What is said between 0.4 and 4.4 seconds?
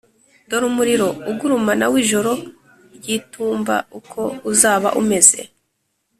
dore umuriro ugurumana w'ijoro ry'itumba uko